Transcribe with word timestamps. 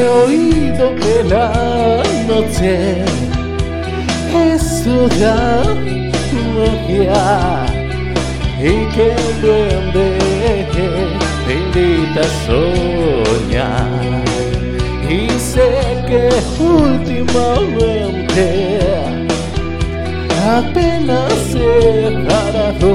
que 0.00 1.24
la 1.28 2.02
noche 2.26 3.04
es 4.34 4.82
toda 4.82 5.64
magia 6.54 7.66
y 8.58 8.86
que 8.94 9.06
el 9.12 9.28
duende 9.42 10.08
te 11.44 11.52
invita 11.52 12.20
a 12.20 12.24
soñar. 12.46 13.90
Y 15.08 15.12
sé 15.38 15.68
que 16.08 16.22
últimamente 16.62 18.46
apenas 20.56 21.54
he 21.54 21.66
parado 22.28 22.90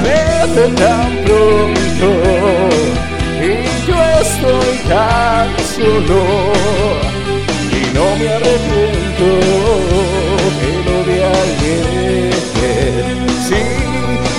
Amanece 0.00 0.68
tan 0.76 1.10
pronto 1.24 2.08
y 3.38 3.86
yo 3.86 3.98
estoy 4.22 4.76
tan 4.88 5.48
solo 5.76 6.20
y 7.70 7.94
no 7.94 8.16
me 8.16 8.28
arrepiento 8.28 9.28
de 10.60 10.70
lo 10.86 10.96
de 11.04 11.16
ayer. 11.24 12.32
Sí, 13.46 13.62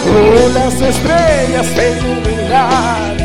oh, 0.10 0.50
las 0.54 0.76
estrellas 0.82 1.68
te 1.76 1.92
iluminan, 1.92 3.18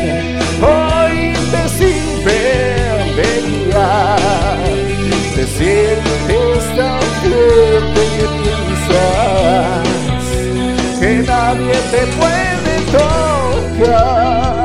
hoy 0.61 1.33
te 1.51 1.61
sirven 1.69 3.15
de 3.15 3.29
guía. 3.47 4.15
Te 5.35 5.43
sientes 5.47 6.75
tan 6.75 7.96
tocar. 13.77 14.57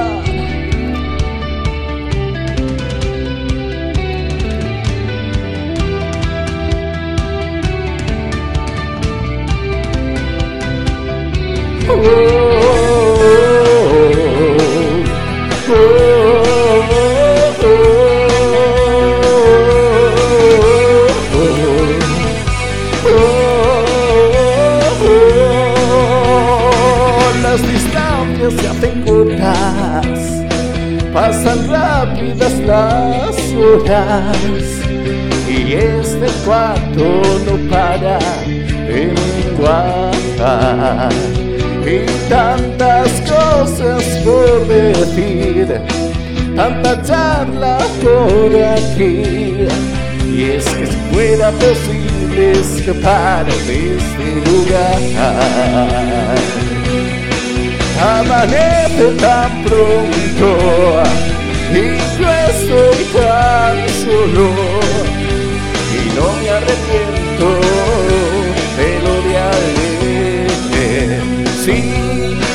Las 15.72 16.21
distancias 28.42 28.52
se 28.60 28.68
hacen 28.68 29.02
cortas, 29.02 30.18
pasan 31.12 31.68
rápidas 31.68 32.58
las 32.60 33.36
horas 33.54 34.36
y 35.48 35.74
este 35.74 36.26
cuarto 36.44 37.22
no 37.46 37.70
para 37.70 38.18
de 38.86 39.12
menguar 39.14 40.12
y 41.84 42.06
tantas 42.28 43.10
cosas 43.22 44.04
por 44.24 44.66
decir, 44.66 45.80
tanta 46.56 47.02
charla 47.02 47.78
por 48.02 48.54
aquí. 48.56 49.66
Y 50.32 50.44
es 50.44 50.64
que 50.64 50.86
si 50.86 50.96
fuera 51.12 51.50
posible 51.52 52.52
escapar 52.52 53.44
de 53.44 53.96
este 53.96 54.26
lugar, 54.50 55.00
amanece 58.42 59.06
tan 59.20 59.62
pronto 59.62 61.02
y 61.72 61.98
yo 62.18 62.28
estoy 62.50 63.04
tan 63.14 63.88
solo 64.02 64.46
y 65.94 65.96
no 66.16 66.26
me 66.40 66.50
arrepiento 66.50 67.46
de 68.76 68.88
lo 69.04 69.14
de 69.22 69.34
ayer. 69.38 70.50
Sí, 71.64 71.78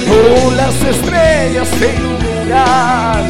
oh, 0.10 0.52
las 0.52 0.76
estrellas 0.84 1.70
te 1.80 1.88
iluminan, 1.96 3.24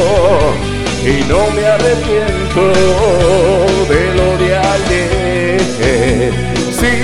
y 1.04 1.22
no 1.28 1.50
me 1.50 1.66
arrepiento 1.66 2.62
de 3.88 4.14
lo 4.14 4.28
de 4.38 4.56
ayer. 4.56 5.60
Sí, 6.72 6.94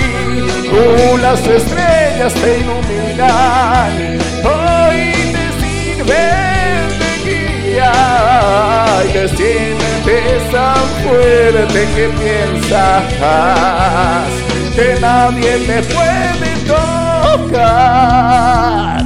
uh, 0.71 1.17
las 1.17 1.41
estrellas 1.47 2.33
te 2.33 2.59
iluminan, 2.59 3.91
hoy 4.43 4.99
te 5.35 5.45
sirven 5.61 6.83
de 6.99 7.11
guía 7.25 7.93
y 9.05 9.07
te 9.13 9.25
sientes 9.27 10.41
tan 10.51 10.83
fuerte 11.03 11.79
que 11.95 12.05
piensas 12.23 13.03
que 14.75 14.87
nadie 14.99 15.53
te 15.67 15.83
puede 15.83 16.49
tocar. 16.65 16.90
boca. 17.37 19.00